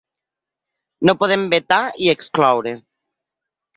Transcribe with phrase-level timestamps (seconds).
[1.09, 2.77] No podem vetar i excloure.